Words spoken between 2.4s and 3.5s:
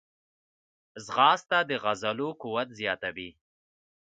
قوت زیاتوي